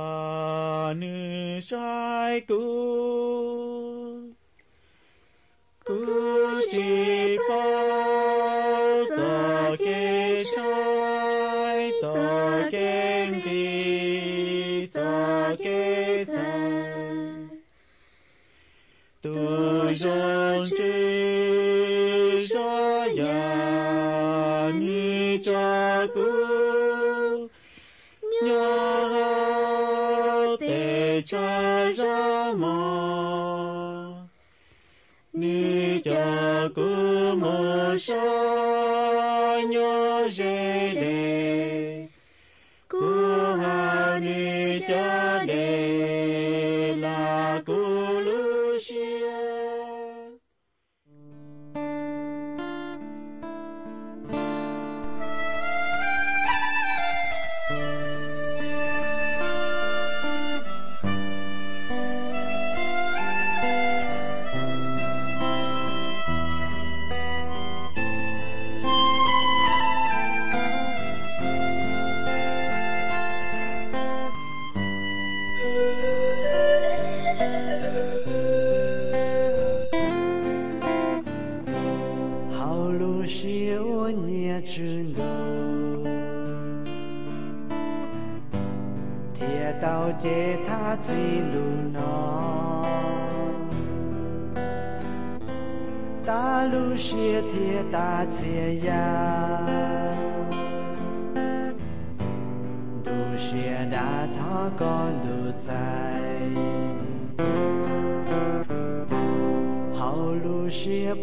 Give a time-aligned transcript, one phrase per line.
[38.01, 38.60] Krishna.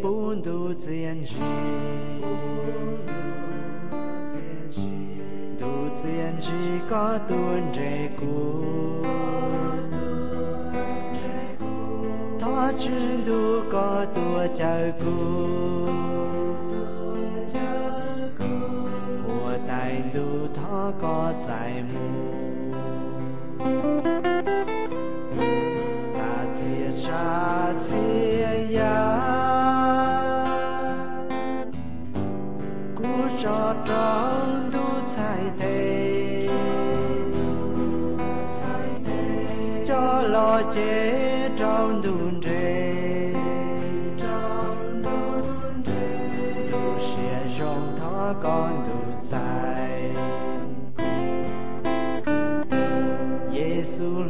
[0.00, 1.34] 不独自言辞，
[5.58, 5.66] 独
[6.00, 6.52] 自言辞
[6.88, 7.34] 个独
[7.72, 7.80] 自
[8.18, 9.02] 过，
[12.38, 12.90] 他只
[13.26, 14.64] 都个多照
[14.98, 15.04] 顾，
[19.26, 20.18] 我待都
[20.54, 22.27] 他个在目。
[40.74, 43.32] chế trong đun rê
[46.72, 50.00] tu sẽ rong thó con tu sai
[53.52, 54.22] giê xu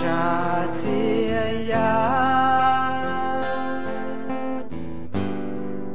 [0.00, 1.94] cha thiên ya,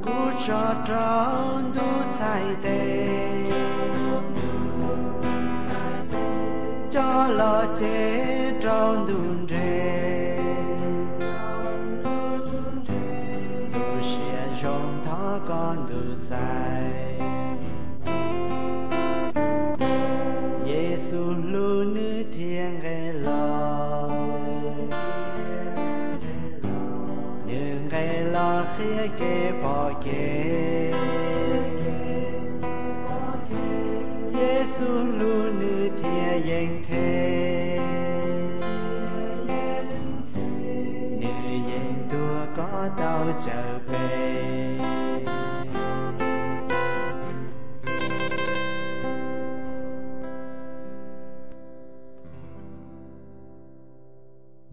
[0.06, 1.33] cứu cho trời.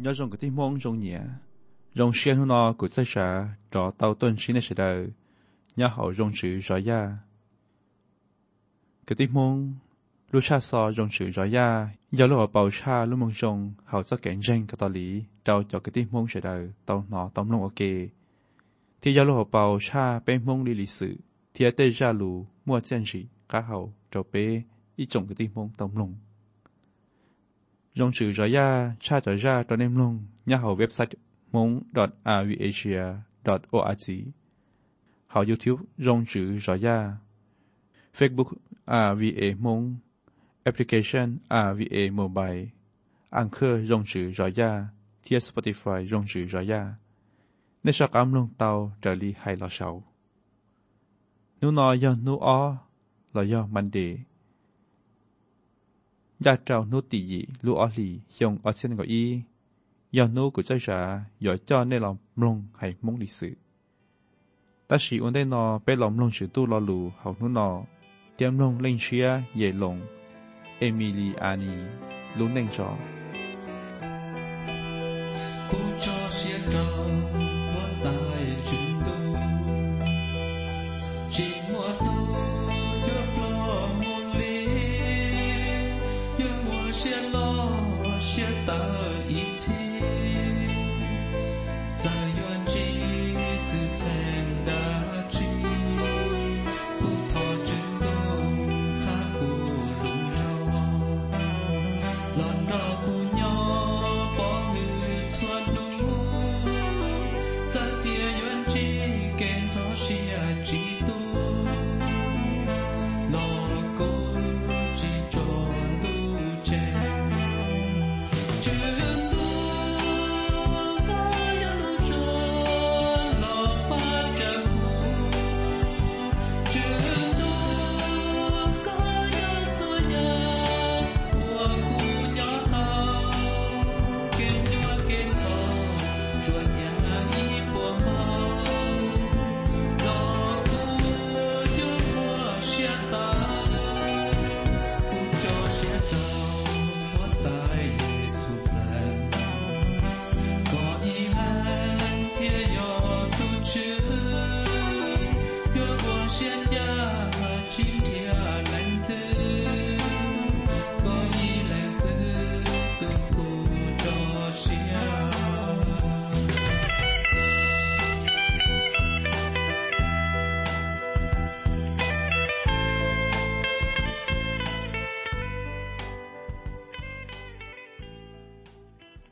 [0.03, 1.21] nhớ rằng cái tiếng mong rong nhẹ
[1.95, 5.09] rong xe hôn nó của xe xã trọ tàu tuần xin này sẽ đời
[5.77, 7.19] nhớ hậu rong sự rõ ra
[9.07, 9.75] cái tiếng mong
[10.31, 13.73] lúc xa xò rong sự rõ ra do lúc ở bầu xa lúc mong rong
[13.85, 17.07] hậu sẽ kẹn ranh cái tàu lý trao cho cái tiếng mong sẽ đời tàu
[17.09, 17.81] nó tông lông ok
[19.03, 21.17] thì do lúc ở bầu xa bên mong đi lý sự
[21.55, 24.63] thì ở tây ra lù mua chân sĩ cá hậu trò bê
[24.97, 26.15] ít trồng cái tiếng mong tông lông
[27.99, 28.69] 用สื่อจอยา
[29.05, 30.15] ชาติจอยาตอนเนมลง
[30.51, 31.19] ย่าเขาเว็บไซต์
[31.55, 31.73] mong
[32.43, 33.05] rvasia
[33.77, 34.07] org
[35.29, 36.99] เขา YouTube 用สื่อจอยา
[38.17, 38.51] Facebook
[39.19, 39.85] rva mong
[40.69, 41.29] application
[41.69, 42.63] rva mobile
[43.41, 44.71] Anchor งสื่อจอยา
[45.25, 46.83] ที่ Spotify งสื่อจอยา
[47.83, 48.71] ในชากรรมลงเตา
[49.03, 49.91] จะลีให้เราเชา
[51.61, 52.59] นูนอยอนนูอ้อ
[53.33, 54.30] เราย่อมันเดย์
[56.41, 59.41] dùng Gia trao nụ tỷ dị lũ ó lì dùng ở trên gọi y.
[60.13, 61.25] Do của cha ra,
[61.67, 63.55] cho nên lòng lông hay mong lịch sử.
[64.89, 67.83] Ta chỉ ổn đây nó bé lòng lông chữ tu lo lù học nô nó.
[68.37, 70.01] Tiêm lông lên chia dễ lông.
[70.79, 71.89] Emiliani
[72.37, 72.97] luôn nâng cho.
[76.01, 77.60] Cho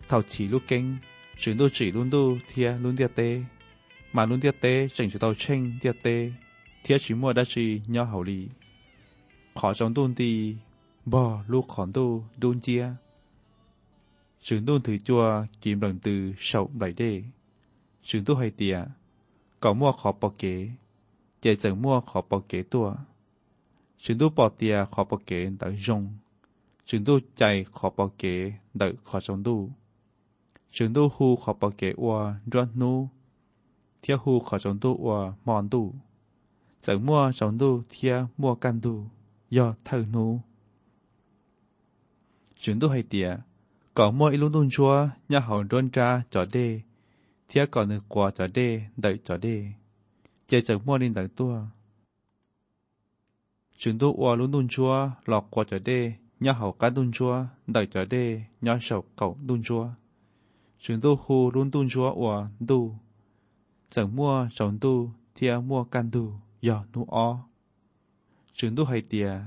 [0.08, 0.98] 头前路经，
[1.36, 3.44] 全都只轮到贴轮跌地，
[4.10, 6.32] 马轮跌地，整住到清跌地，
[6.82, 8.48] 贴全莫得是鸟后里，
[9.54, 10.56] ขอจองดุนดี
[11.12, 12.06] บ่ลูกขอนดู
[12.42, 12.84] ดุนเจีย
[14.46, 15.22] จึงดุนถือจัว
[15.62, 17.12] กิมหลังตือเฉาไหลเด้
[18.06, 18.76] จึงตู้ไฮเตีย
[19.62, 20.54] ก่อมั่วขอปอเก๋
[21.40, 22.88] เจจิงมั่วขอปอเก๋ตัว
[24.02, 26.02] จึงตู้ปอเตียขอปอเก๋เดอจง
[26.88, 27.42] จึงตู้ใจ
[27.76, 28.34] ขอปอเก๋
[28.78, 29.56] เดอขอจองดู
[30.70, 33.08] Trường đô hù khó bảo kế ua, rốt nu.
[34.02, 35.92] Thia hù khó trong đô ua, mòn đô.
[36.80, 39.04] Chẳng mua trong đô, thia mua can đô.
[39.50, 40.40] Do thơ nu.
[42.58, 43.36] Trường đô hay tìa.
[43.94, 46.80] Có mua ilun đôn chúa nhà hậu rôn ra cho đê.
[47.48, 49.66] Thia có nữ quả cho đê, đợi cho đê.
[50.46, 51.62] Chạy chẳng mua nên đợi tua.
[53.76, 56.12] Trường đô ua luôn đôn chúa lọc quả cho đê.
[56.40, 58.42] Nhà hậu cá đôn chúa đợi cho đê.
[58.60, 59.88] Nhà sầu cậu đôn chúa.
[60.80, 62.94] Trường đô khu luôn đôn chúa ua đu.
[63.90, 66.32] Chẳng mua trọng đu thia mua can đu.
[66.60, 67.44] Do nu o.
[68.52, 69.40] Trường đô hay tìa.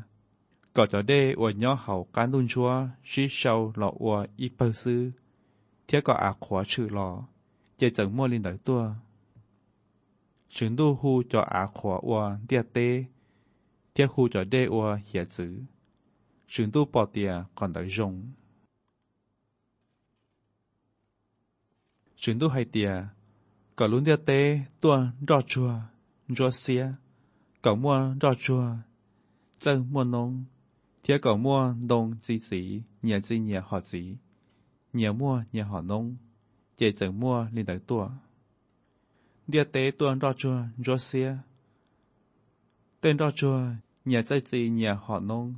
[0.74, 2.88] Có cho đê ua nhỏ hậu cá đôn chúa.
[3.04, 5.12] Xí sâu lọ ua y bơ sư.
[5.88, 7.24] Thia có ả khóa trừ lọ.
[7.78, 8.94] Chạy chẳng mua lên đợi tua.
[10.50, 13.06] Trường đô hu cho ả khóa ua địa tê.
[13.96, 15.60] Thia hu cho đê ua hiệp tử.
[16.48, 18.24] Trường đô bỏ tìa còn đợi rồng.
[22.22, 23.08] Trường đô hay tìa.
[23.76, 25.74] Có luôn địa tê tua rõ chua.
[26.28, 26.94] Rõ xia.
[27.62, 28.76] Có mua rõ chua.
[29.60, 30.44] Chân mua nông.
[31.04, 32.84] Thia có mua nông gì gì.
[33.02, 34.16] Nhà gì nhà họ gì.
[34.94, 36.16] Nhà mua nhà họ nông.
[36.78, 38.10] Chạy chẳng mua lên đợi tua.
[39.48, 40.64] Địa tế tua rõ chua.
[40.78, 41.38] Rõ xia.
[43.02, 43.62] Tên rõ chua.
[44.06, 45.54] Nhà 在 gì nhà họ nông.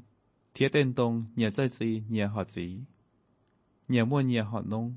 [0.54, 2.80] Thia tên tông nhà 在 gì nhà họ gì.
[3.88, 4.96] Nhà mua nhà họ nông.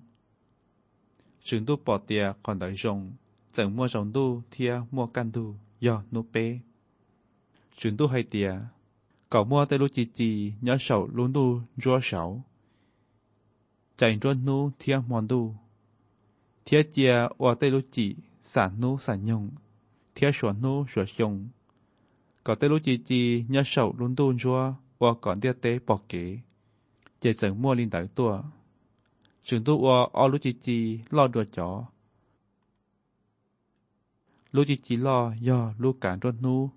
[1.46, 3.12] Chúng tôi bỏ tìa còn đợi rồng.
[3.52, 5.54] Chẳng mua rồng tu thia mua can tu.
[5.80, 6.58] Do nu bê.
[7.76, 8.52] chúng tôi hay tìa.
[9.30, 12.42] cậu mua tê lúc chỉ chỉ nhớ sầu luôn tu chúa sầu
[13.96, 15.54] chạy trốn nu thiên mòn tu
[16.64, 19.50] thiên chia và tê lúc chỉ sản nu sản nhung
[20.14, 21.48] thiên sửa nu sửa nhung
[22.44, 26.00] cậu tê lúc chỉ chỉ nhớ sầu luôn tu chúa và còn thiên tế bỏ
[26.08, 26.38] kế
[27.20, 28.42] chỉ chẳng mua linh tới tua
[29.46, 31.84] trường tu và ở lúc chỉ chỉ lo đùa chó
[34.52, 36.70] lúc chỉ chỉ lo do lúc cả trốn nu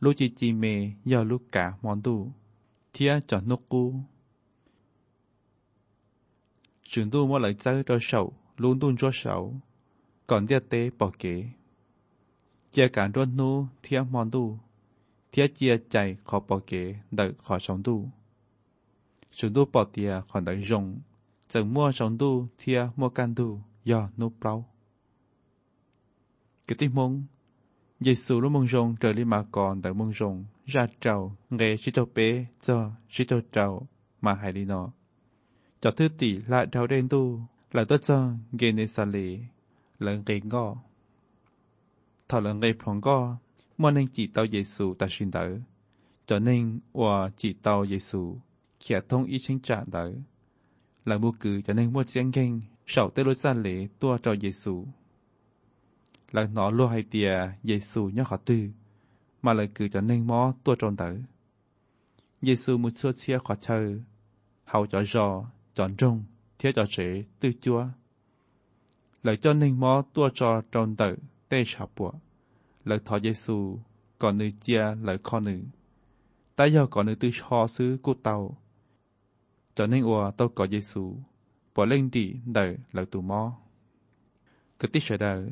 [0.00, 2.32] lúc chỉ chỉ mê do lúc cả món tu
[2.92, 3.94] thia cho nốt cu
[6.82, 9.54] trường tu mua lại chơi cho sầu luôn tuôn cho sầu
[10.26, 11.44] còn địa tế bỏ kế
[12.72, 14.58] chia cả trốn nu thia món tu
[15.32, 18.08] thia chia chạy khó bỏ kế đợi khó sống tu
[19.32, 20.98] trường tu bỏ tia còn đợi rồng
[21.48, 24.64] 整莫程度贴莫干度要努包。
[26.68, 27.24] cái tiếng mông
[28.00, 31.76] giê xu lúc mông rong trời li mà còn tại mông rong ra trầu nghe
[31.80, 33.86] chỉ tàu bé cho chỉ tàu trầu
[34.20, 34.90] mà hài đi nọ
[35.80, 37.40] cho thứ tỷ lại đào đen tu
[37.72, 39.38] lại tốt cho ghê nê xa lì
[39.98, 40.76] lợn ghê ngọ
[42.28, 43.36] thọ lợn ghê phong ngọ
[43.78, 45.58] mà nên chỉ tàu giê xu ta xin đỡ
[46.26, 48.40] cho nên và chỉ tàu giê xu
[48.80, 50.12] khía thông ý chính trả đỡ
[51.08, 52.50] หลังบุกือจะนึ่งมวดเสียงเก่ง
[52.90, 53.68] เสาเตลุจันเหล
[54.00, 54.74] ตัวเจ้าเยซู
[56.32, 57.30] หลังหนอลัวไฮเตีย
[57.66, 58.62] เยซูย่อขอตือ
[59.44, 61.12] มาเลยคือจะนึ่งมอตัวจนเต๋อ
[62.44, 63.80] เยซูมุดชวดเชียขอเชอ
[64.68, 65.26] เฮาจอจอ
[65.76, 66.16] จอนจง
[66.56, 66.96] เทียจอเฉ
[67.40, 67.80] ตือจัว
[69.22, 71.12] หลังจนนึ่งมอตัวจอจนเต๋อ
[71.48, 72.10] เต้ชาปัว
[72.86, 73.56] หลังถอเยซู
[74.20, 75.60] ก่อนนึงเจียหลังข้อนึง
[76.54, 78.36] แต่ย่อก่อนนึงตือชอซื้อกูเตา
[79.78, 81.16] cho nên ủa tao có Giêsu
[81.74, 83.56] bỏ lên đi đợi lại tù mó
[84.78, 85.50] cái tích sẽ đời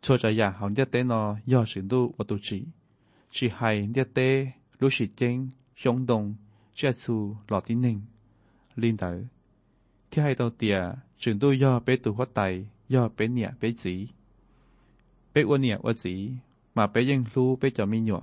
[0.00, 2.64] cho trả nhà hỏng địa tế nó do sự đu và tu chỉ
[3.30, 6.34] chỉ hay địa tế lúc sĩ chính sống đồng
[6.74, 8.00] chia su lọ tín ninh
[8.76, 9.24] linh tử
[10.10, 10.80] thì hay đầu tìa
[11.18, 14.08] sự đu do bé tu phát tài do bé nhẹ bé chỉ
[15.34, 16.30] bé uốn nhẹ uốn chỉ
[16.74, 18.20] mà bé yên lu bé cho mi nhọ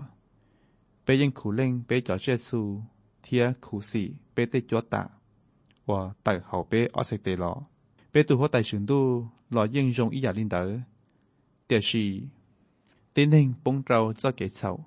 [1.08, 2.82] bé yên khủ lên bé cho chia su
[3.24, 5.06] thia khủ sĩ bé tê chúa tạ
[5.87, 7.63] và tại hậu bé ở sạch tê lọ
[8.13, 10.81] bé tu phát tài sự đu lọ yên rong ý giả linh tử
[11.69, 12.23] 就是
[13.15, 14.81] 典型帮助做嘅筹，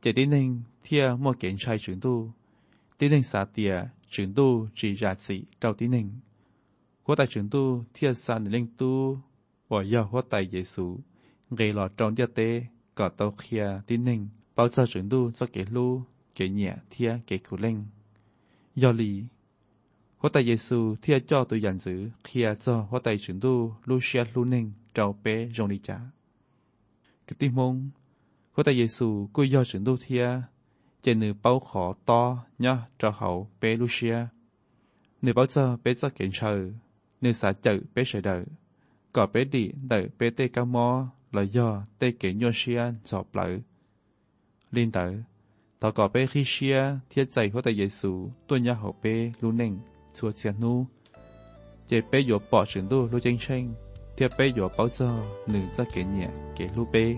[0.00, 2.32] 就典型贴莫检查程度，
[2.96, 6.22] 典型啥啲程度只日子到典型，
[7.04, 9.20] 我大程度贴三零度，
[9.68, 11.00] 我要我大耶稣，
[11.54, 13.82] 给落装一啲个到kia
[20.21, 23.53] หัวใจเยซูเทียจ่อตัวยันสือเคียจ่อหัวใฉินดู
[23.87, 25.97] ลูเชียลูเน่งเจ้าเป้จงนิจ้า
[27.27, 27.73] กติมง
[28.53, 30.25] หัวใจเยซูกุย่อฉินดูเทีย
[31.01, 32.21] เจนือเป้าขอต่อ
[32.61, 34.17] เนาะเจ้าเขาเป้ลูเชีย
[35.21, 36.53] เนือเป้าเจอเป้เจอเก่งเชอ
[37.21, 38.47] เนือสาเจอเป้เฉยเดอร์
[39.15, 40.87] ก่อเป้ดีเดอเป้เตกามอ
[41.35, 43.45] ลอย่อเตเก่งยอเชียนสอบเปล่า
[44.75, 45.17] ลินเตอร์
[45.81, 48.11] ต่อก่อเป้ขี้เชียเทียใจหัวใจเยซู
[48.47, 49.73] ตัวยาเขาเป้ลูเน่ง
[50.15, 50.85] chua xian nu.
[51.87, 53.73] Chế bé dỗ bỏ sự đu lu chênh chênh
[54.17, 55.11] theo bé yo bao giờ
[55.47, 57.13] nữ ra cái nhẹ, cái lu bé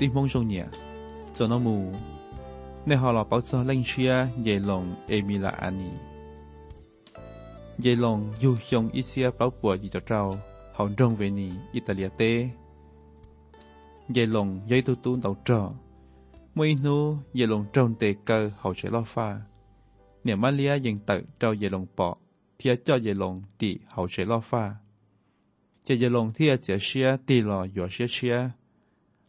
[0.00, 0.66] 的梦中人，
[1.34, 1.92] 做那么，
[2.86, 5.90] 你好了，保证领取啊，夜龙艾米拉安尼，
[7.76, 10.34] 夜龙又用一些包裹一着照，
[10.72, 12.50] 好认为你意大利的，
[14.14, 15.70] 夜龙也都都到这，
[16.54, 19.38] 每努夜龙中的个好些老法，
[20.22, 22.18] 你们俩认得照夜龙宝，
[22.56, 24.78] 贴照夜龙的好些老法，
[25.84, 28.54] 这夜龙贴这些地了有些些。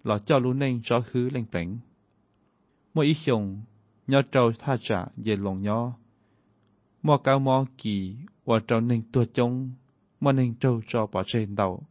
[0.04, 1.82] หล่อเจ้า老教路内着去令平。
[2.94, 3.64] 莫一雄，
[4.08, 5.94] 要照他者也龙เ，
[7.02, 9.76] 莫高莫 kỳ，我照宁多中，
[10.20, 11.84] 莫宁照照把 trên đầu，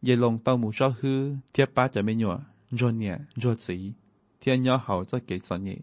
[0.00, 2.34] 也龙到母着去，贴八จะไม่หนัว
[2.78, 3.94] รัวเนี่ยรัวสี
[4.38, 5.80] เทียนย่อเห่าจะเกศเนี่ย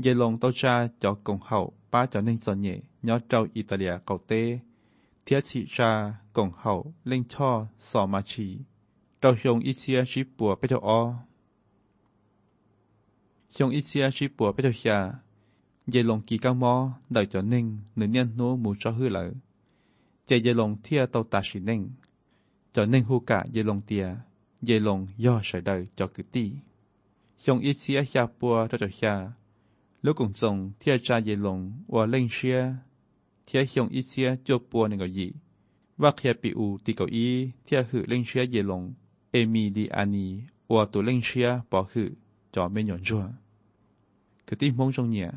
[0.00, 4.42] เยลงเตัวชาจอกงเห่าป้าจะอนิ่งสเนี่ย่อเจ้าอิตาเลียเกาเต้
[5.22, 5.90] เทียชิชา
[6.36, 6.72] กงเห่า
[7.06, 7.50] เล่งช่อ
[7.88, 8.48] สอมาชี
[16.61, 16.73] มอ
[17.13, 17.65] ได้จอนิ่ง
[17.97, 19.25] หนึ่งเนียนโนมูจอฮือเหลอ
[20.25, 21.81] เจเยลงเทียเตาตาชินิ่ง
[22.75, 24.05] จอนิ่งฮูกะเยลงเตีย
[24.65, 26.45] เยลงย่อใส่ได้จอกึตี
[27.43, 29.13] ชงอิเซียชาปัวเถอะชา
[30.03, 30.41] ลูกกงจ
[38.81, 38.95] ง
[39.30, 40.26] เอมีดีอานี
[40.68, 42.08] อัวตัวเล่งเชียปอคือ
[42.54, 43.24] จอไม่หยอนจัว
[44.46, 45.30] คือที่มงจงเนี่ย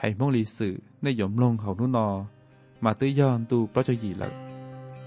[0.00, 2.08] ห้มงลีสื่อในหย่อมลงเขานุนอ
[2.84, 4.32] มาตื้ย้อนตูพระเจ้าหยีหลัก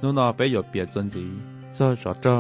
[0.02, 1.26] นุนอไปหยดเปียดจนสี
[1.76, 2.38] เจ้าจอจอ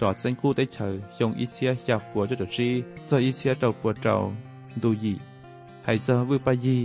[0.00, 2.68] จอดเส้นคู่ได้เฉยยงอีเสียอยากปัวเจ้าจอชี
[3.06, 4.16] เจ้าอีเสียเจ้าปัวเจ้า
[4.82, 5.14] ดูหยี
[5.86, 6.78] ห้เจ้าวิอปยี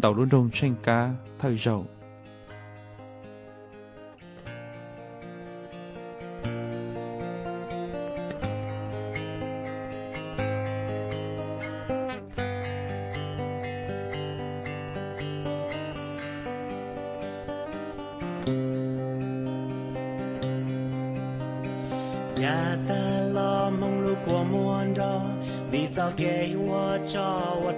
[0.00, 0.98] เดารุ่นรงเช่งกา
[1.38, 1.76] เท่าเจ้า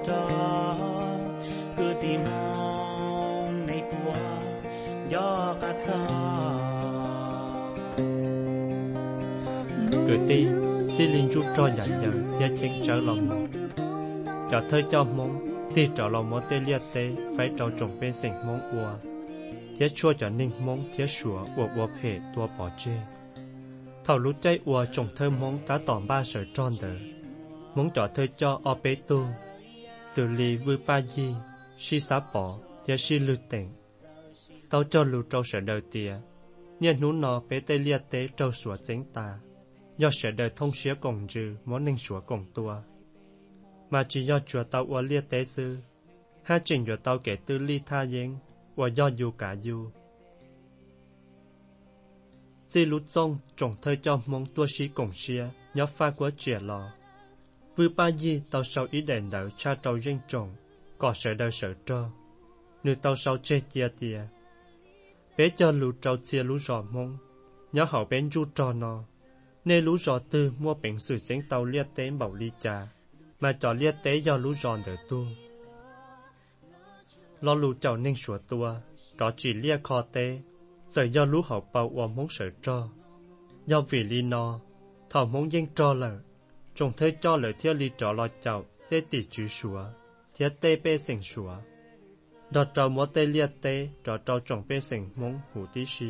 [0.07, 0.29] cho
[1.77, 4.15] cứ tìm mong này của
[5.09, 5.95] do cả cho
[9.93, 10.47] cứ tì
[10.93, 13.47] xin linh chú cho nhận nhận giá chén trở lòng
[14.53, 18.13] cho thơ cho mong tì trở lòng mong tê liệt tê phải trở trồng bên
[18.13, 19.11] sảnh mong ua
[19.79, 22.93] chế chua cho ninh mong chế sủa ua ua phê tua bỏ chê
[24.05, 26.95] thảo lũ chay ua trồng thơ mong tá tỏm ba sợi tròn đờ
[27.75, 29.25] mong cho thơ cho o bê tu
[30.13, 31.35] xử lý vui ba di
[31.79, 33.69] si xá bỏ và si lưu tỉnh
[34.71, 36.17] tao cho lưu trâu sở đời tìa.
[36.81, 39.39] Nhiên nú nọ bé tê liệt tế trâu sủa chính ta
[39.99, 42.77] do sở đời thông xía cổng dư món ninh sủa cổng tua.
[43.91, 45.77] Mà chỉ do chùa tao ua liệt tế sư.
[46.43, 48.35] Hai trình cho tao kể tư ly tha yến,
[48.77, 49.91] và do dù cả dù
[52.69, 56.59] chỉ lúc trong trồng thơ cho mong tua sĩ cổng xia, nhớ pha của trẻ
[56.61, 56.91] lò
[57.77, 60.55] vừa ba gì tao sau ý đèn đỡ cha trâu dân trọng
[60.99, 62.05] có sợ đời sợ trơ.
[62.83, 64.21] Nửa tao sau chết chia tìa.
[65.37, 67.19] Bé cho lũ trâu chia lũ rò mong
[67.73, 69.05] nhớ hậu bên du trò nó
[69.65, 72.89] nên lũ rò tư mua bệnh sử sáng tàu liệt tế bảo ly trà
[73.41, 75.27] mà trò liệt tế do lũ rò đỡ tu.
[77.41, 78.75] Lo lũ trâu nên sủa tua
[79.19, 80.41] có chỉ liệt kho tế,
[80.89, 82.89] sợ do lũ hậu bao và mong sợ cho
[83.67, 84.61] do vì lý nó
[85.11, 86.19] thảo mong dân trò lợ
[86.75, 89.85] trông thấy cho lời thiết lý trò lo chậu tế tỷ chữ sủa
[90.35, 91.57] thiết tế bê sinh sủa
[92.51, 96.07] đọt trâu mô tê liệt tê trò trâu trồng bê sinh mong hủ tí xì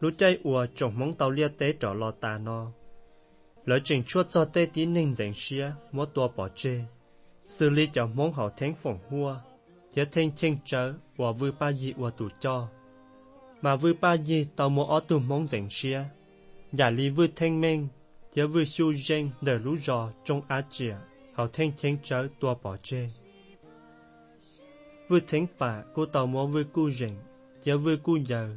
[0.00, 2.72] lũ chạy ua chồng mong tàu liệt tế trò lo tà no
[3.64, 6.80] lời trình chua cho tê tí ninh dành xia mua tua bỏ chê
[7.46, 9.36] xử lý cho mong hảo thánh phỏng hua
[9.92, 12.68] chế thanh chênh chớ, ua vư ba dị ua tù cho
[13.62, 16.04] mà vư ba dị tàu mua ó tù mong dành xia
[16.72, 17.88] giả lý vừa thanh minh,
[18.32, 20.96] chế vui siêu danh đời lũ rò trong á chìa
[21.34, 23.08] hậu thanh thanh trở tua bỏ chê.
[25.08, 27.16] Vừa thánh bà cô tàu mô vừa cu rình
[27.64, 28.56] chế vui cu giờ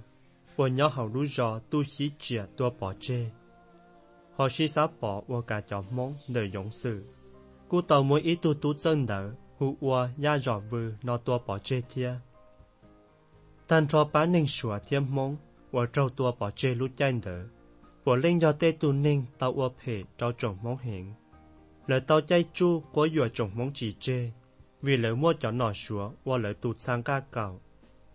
[0.55, 3.25] và nhỏ hậu lũ rò tu sĩ chìa tua bỏ chê.
[4.35, 7.03] Họ sĩ xá bỏ và cả chó món đời dũng sự.
[7.69, 11.39] Cô tàu mỗi ý tu tu chân đỡ hụ ua ya rò vư nó tua
[11.45, 12.13] bỏ chê thia.
[13.67, 15.37] Tan cho bán ninh sủa thiêm mong
[15.71, 17.43] và trâu tua bỏ chê lũ chanh đỡ
[18.05, 21.11] 我令要得度宁到我陪到种蒙行，
[21.87, 24.31] 来到在住国月种蒙之间，
[24.81, 27.59] 为了我叫那说，我来度参加教，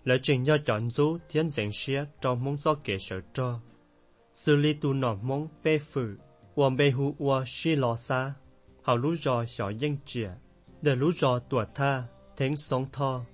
[0.05, 3.61] 来正要人族天正些种蒙所给手着
[4.33, 6.17] ，xử 理度那蒙被负，
[6.55, 8.37] 我被护我是罗沙，
[8.83, 10.39] 好รู้着小英姐，
[10.85, 13.27] 得รู้着ตัว他听松他。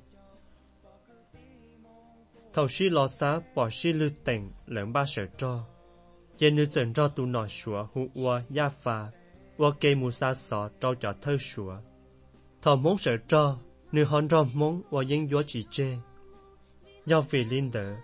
[2.51, 5.63] 头先落沙，博先律定两把手着。
[6.39, 9.11] Trên nữ dần cho tu nọ sủa hù ua ya phà
[9.57, 11.77] ua kê mù sa sọ trâu cho thơ sủa
[12.63, 13.57] thọ mong sở cho
[13.93, 15.97] nữ hòn rò mong ua yên gió chỉ chê
[17.07, 17.97] nhau vì linh đỡ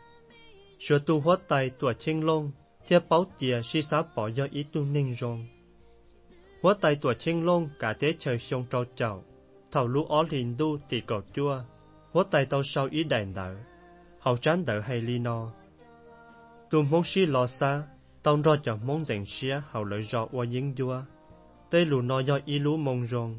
[0.78, 2.50] sủa tu hóa tay tùa thiên lông,
[2.86, 5.46] theo báo tìa si xá bỏ do ý tu ninh rong
[6.62, 9.24] hóa tay tùa thiên lông cả thế trời xông trâu chào,
[9.72, 11.62] thảo lũ ó liền đu tì cầu chua
[12.12, 13.56] hóa tay tàu sau ý đại đỡ
[14.20, 15.52] hậu chán đỡ hay li no
[16.70, 17.82] tu mong si lo xa
[18.22, 21.02] tông rò cho mong dành xía hậu lợi rò và dân dua
[21.72, 23.38] tê lù no do ý lũ mong rong.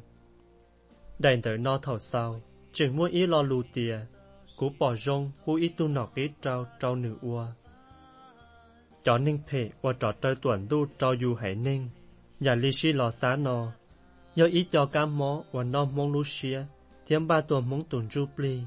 [1.19, 2.41] Đàn đỡ no thầu sau,
[2.73, 3.99] chừng mua ý lo lù tìa.
[4.57, 7.47] Cú bỏ rong, cú ý tu nọ kế trao trao nữ ua.
[9.03, 11.89] Cho ninh phê, qua trò tơ tuần tu trao dù hải ninh.
[12.39, 13.71] Nhà lý sĩ lò xá nò
[14.35, 16.65] do ý cho cá mó và no mong lú xía.
[17.07, 18.61] Thiếm ba tuần mong tuần ru pli.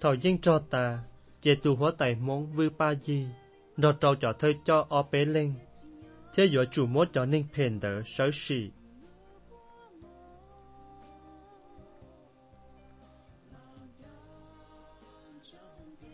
[0.00, 0.98] Thầu dân cho ta
[1.42, 3.26] chế tu hóa tài mong vư ba gì
[3.76, 5.54] nó trao cho thơ cho o bế lên
[6.34, 8.70] thế dựa chủ mốt cho ninh phèn đỡ sở sĩ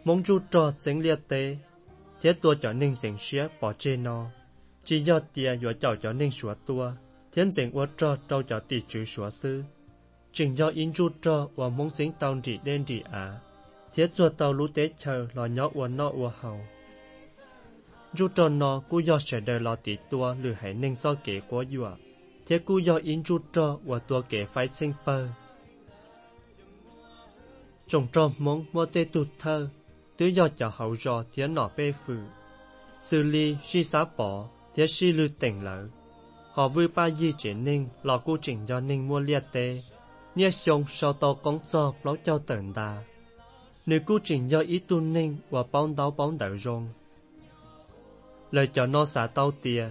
[0.05, 1.57] mong chú trò chính liệt tế.
[2.21, 4.31] Thế tua cho ninh chính xía bỏ chê nó.
[4.85, 6.93] Chỉ do tia dựa chào cho ninh sủa tua
[7.33, 9.63] thiên chính ua trò trâu cho tỷ chữ sủa sư.
[10.33, 13.41] Chính do in chú trò và mong chính tàu rỉ đen rỉ á,
[13.95, 16.61] thế chùa tàu lũ tế chờ lò nhỏ ua nọ ua hầu
[18.15, 21.41] chú trò nó cú do sẽ đời lo tỷ tua lừa hải ninh do kể
[21.49, 21.91] của dùa
[22.47, 25.29] thế cú do in chú trò và tua kể phải sinh bờ
[27.89, 29.69] trong trò mong mơ tê tụt thơ
[30.21, 32.19] tứ do cho hậu do thế nọ bê phử.
[33.01, 35.89] Xử lý si xá bỏ, thế si lư tỉnh lỡ.
[36.53, 39.83] Họ vui ba di chuyển ninh, lò cú chỉnh do ninh mua liệt tê.
[40.35, 43.03] Nia xong sau to con cho lão cho tận đà.
[43.87, 46.89] Nếu cú chỉnh do ý tu ninh và bóng đáo bóng đảo rong.
[48.51, 49.89] Lời cho nó xả tao tìa,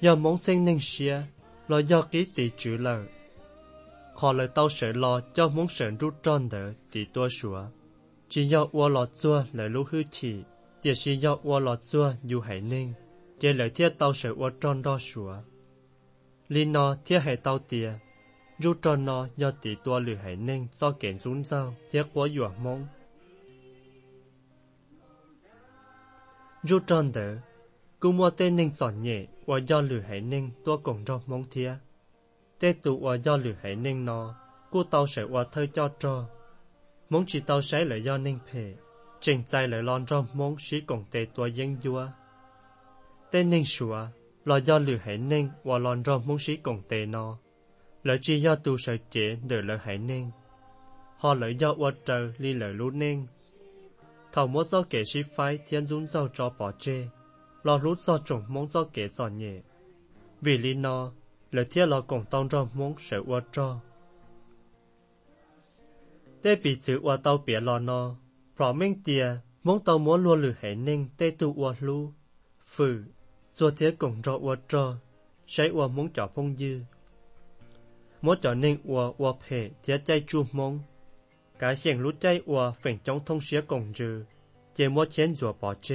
[0.00, 1.22] giờ mong sinh nên xia,
[1.68, 3.04] lo do ký tỷ chữ lờ
[4.14, 7.64] Họ lời tao sợ lo cho mong sợ rút tròn đỡ tỷ tua sủa
[8.28, 10.42] chỉ do ua lọ chua lời lúc hư chỉ,
[10.82, 12.92] chỉ chỉ do ua lọ chua dù hải ninh,
[13.40, 15.36] chỉ lời thiết tao sợ ua tròn đo sủa.
[16.48, 17.92] Linh nó thiết hải tao tìa,
[18.60, 22.28] rút tròn nó do tỷ tua lử hải ninh do kiện rún dao thiết quá
[22.36, 22.86] dọa mong
[26.62, 27.36] rút tròn đỡ
[28.00, 31.44] cú mua tên ninh giòn nhẹ và do lử hải ninh tua cùng cho mong
[31.50, 31.74] thía
[32.58, 34.34] tê tụ và do lử hải ninh nó
[34.70, 36.26] cú tàu sẽ và thơ cho cho
[37.10, 38.74] mong chỉ tàu sẽ là do ninh phê
[39.20, 42.08] trình dài lại lon cho mong sĩ cùng tê tua dân dua.
[43.30, 44.06] Tên ninh sủa,
[44.44, 47.38] là do lử hải ninh và lon cho mong sĩ cùng tê nó
[48.02, 50.30] lợi chỉ do tu sở chế để lợi hải ninh.
[51.16, 53.26] Họ lợi do ua trời li lợi lũ ninh.
[54.32, 57.04] Thầu mỗi do kể sĩ phái thiên dũng dâu cho bỏ chê.
[57.66, 59.62] ลอรู้จอจงมองจอเ老卢早种梦早给早业，
[60.44, 61.12] 为哩呢，
[61.50, 63.56] 了天老公当着梦是我着。
[63.60, 63.80] งต้องจอมงเสวจอ
[66.40, 68.00] เตปีจือว่าเตาเปียลอนอ
[68.52, 69.24] เพราะเม่งเตีย
[69.66, 71.98] มองเตาม้วนลัวหรือแห่นิ่งเต้ตัวัวลู
[72.72, 72.96] ฝือ
[73.56, 74.84] จัวเทียกงจออวจอ
[75.50, 76.78] ใช้อวมงจอพงยือ
[78.24, 79.44] ม้วนจอนิ่งอวอวเพ
[79.80, 80.72] เทียใจจูมง
[81.60, 84.14] กาเสียงรู้ใจอวเฝ่งจ้องทงเสียกงจือ
[84.74, 85.88] เจมดเชียนจัวปอเจ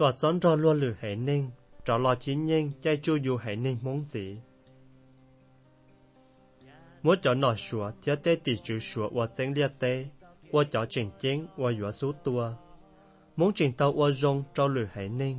[0.00, 1.42] กอดซ้อนรอลัวหรือไหนิ่ง
[1.86, 4.24] จอรอชินย่งใจจูอยู่ไหนิ่งมงสี
[7.04, 9.92] มัวจอหน่อชัวเจ้าเต้ติจูชัวว่าเจงเลียเต้
[10.52, 12.42] ว่าจอเจงเจงว่าอยู่สู้ตัว
[13.38, 15.34] มงเจงเต้าว่ารงจอหรือไหนิ่ง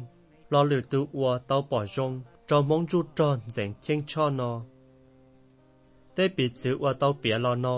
[0.51, 2.11] รอหรือตัวว่าเต้าป่อรง
[2.49, 4.51] จอมงจูจอนเจงเจงช่อนอ
[6.13, 7.77] เต้ปีจือว่าเต้าเปียรอนอ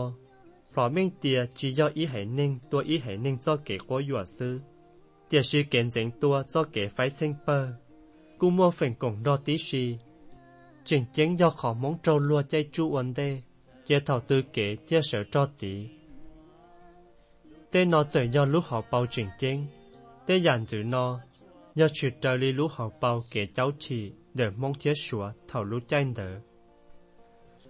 [0.71, 4.70] พร้อมเม่งเตียจียออีไหนิ่งตัวอีไหนิ่งจ้เก๋กัวหยวซื้อ
[5.31, 6.63] sư sư kiện dành tua cho
[6.95, 7.67] phải sinh bơ
[8.37, 9.97] cú mua phần cùng đo tí xì
[10.83, 13.41] chỉnh chén do khó muốn trâu lua chay chu uẩn đê.
[13.85, 15.87] Chia thảo tư kể chia sở cho tí.
[17.71, 19.65] Tê nó trở do lúc họ bao chỉnh chén
[20.25, 21.19] tê dàn giữ nó.
[21.75, 25.63] Do chữ trời lý lúc họ bao kể cháu chị để mong thiết sủa thảo
[25.63, 26.39] lúc chay đỡ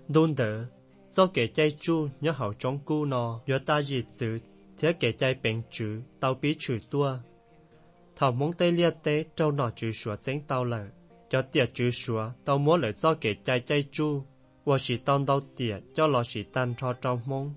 [0.08, 0.66] đôn đỡ,
[1.10, 3.42] do kể chay chu, nhớ hảo trong cu nó.
[3.46, 4.40] Nhớ ta gì chữ
[4.78, 7.18] thế kể chay bệnh chữ tao bí chữ tua
[8.22, 10.86] thảo muốn tê lia tê trâu nọ chữ sủa chánh tao lợ
[11.30, 14.24] cho tiệt chữ sủa tao muốn lợi do kể chạy chạy chu
[14.66, 17.54] và chỉ tao tao tiệt cho lọ chỉ tan cho trong mong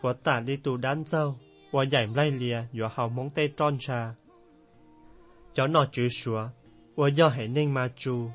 [0.00, 1.36] và ta đi tu đán dâu
[1.72, 4.14] và giải lai lìa do hào mong tê tròn trà
[5.54, 6.48] cho nọ chữ sủa
[6.96, 8.30] và do hệ ninh mà chu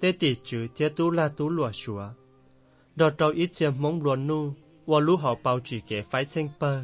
[0.00, 2.08] tê tỷ chữ thiết tu la tu lụa sủa
[2.96, 4.52] đo trâu ít xem mong luồn nu
[4.86, 6.80] và lũ họ bao chỉ kể phái sinh bơ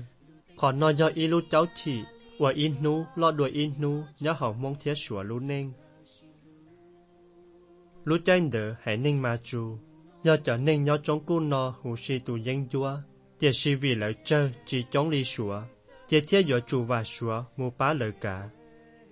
[0.57, 2.01] còn nọ do ý lũ cháu chỉ
[2.39, 5.73] và ít nu lo đuổi ít nu nhớ họ mong thiết sủa lũ nên
[8.05, 9.79] lũ tranh đỡ hãy ninh mà chu
[10.25, 12.97] nhớ cho nên nhớ trong cu nọ hù si tù dân chúa
[13.39, 15.63] tiệt si vì lợi chơi chỉ chống ly sủa.
[16.09, 18.51] Tiệt thiết dọa chủ và sủa, mù bá lợi cả.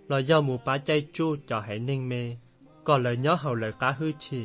[0.08, 2.36] Lo do mù bá chay chu cho hãy ninh mê.
[2.84, 4.44] Còn lời nhớ hậu lời cá hư chỉ.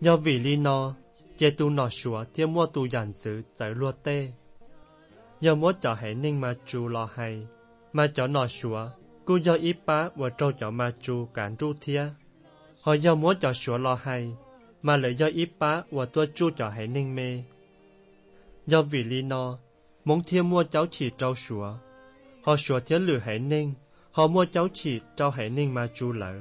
[0.00, 0.94] Do vì lý nó
[1.38, 4.28] chế tu nọ sủa thiên mua tu giản giữ, giải lua tê
[5.40, 5.94] do cho
[6.40, 6.54] mà
[7.16, 7.46] hay.
[7.92, 8.26] Mà cho
[10.28, 10.90] trâu cho mà
[11.80, 12.04] thia.
[12.82, 12.92] Họ
[13.40, 13.54] cho
[13.94, 14.36] hay,
[14.82, 17.42] mà lại do ít bá và tua cho hãy ninh mê.
[18.66, 19.58] Do vì lý nó
[20.04, 21.74] muốn thiên mua cháu chỉ trâu sủa.
[22.42, 23.74] Họ sủa thiên lử hãy ninh
[24.12, 26.40] họ mua cháu chỉ trâu hãy ninh mà chu lỡ.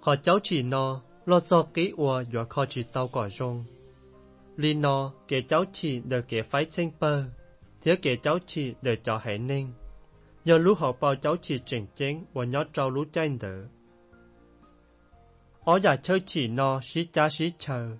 [0.00, 3.64] Họ cháu chỉ nó lo cho kỹ ua và kho chỉ tao quả rong.
[4.56, 7.24] Li nó kể cháu chỉ để kể phái sinh bơ
[7.82, 9.72] thế kể cháu chỉ để cho hệ ninh.
[10.44, 13.64] Giờ lũ họ bao cháu chỉ trình chén và nhớ trâu lũ chanh đỡ.
[15.64, 17.96] Ở nhà chơi chỉ nó xí cha xí chờ.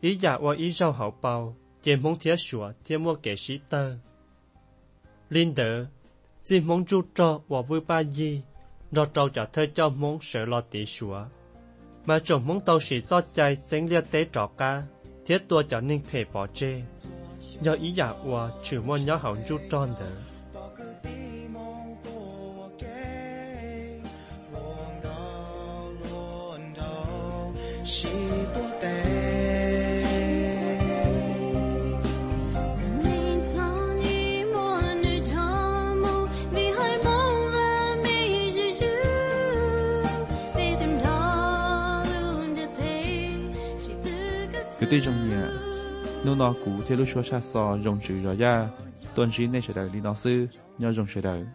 [0.00, 3.60] Ý giả và ý rau họ bao trên mong thiếu sủa thiết mua kể xí
[3.70, 3.96] tơ.
[5.28, 5.86] Linh đỡ
[6.42, 8.42] xin mong chú cho và vui ba gì
[8.90, 11.24] nó trâu trả thơ cho mong sợ lo tỷ sủa.
[12.08, 14.82] Mà chồng mong tàu sĩ do chạy chính liệt tế trọ ca
[15.26, 16.82] thiết tua cho nên phê bỏ chê
[17.62, 20.10] do ý giả ua trừ mua nhớ hỏng rút tròn đỡ
[44.88, 45.46] 对中年，
[46.24, 48.70] 弄到古铁路学校上融入了呀，
[49.14, 50.30] 端起那些的领导手，
[50.78, 51.46] 要融入了。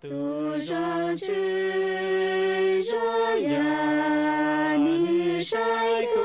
[0.00, 6.24] 多少只热呀，你晒过，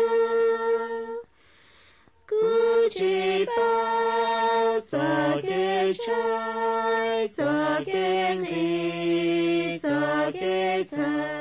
[2.28, 4.98] 古鸡巴咋
[5.44, 7.94] 给拆，咋给
[8.44, 11.37] 黑，咋给拆。